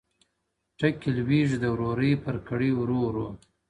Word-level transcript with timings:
ټکي 0.77 1.09
لوېږي 1.17 1.57
د 1.59 1.65
ورورۍ 1.73 2.13
پر 2.23 2.35
کړۍ 2.47 2.71
ورو 2.75 2.97
ورو، 3.05 3.27